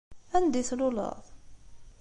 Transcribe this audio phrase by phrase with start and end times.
[0.37, 1.23] Anda i tluleḍ?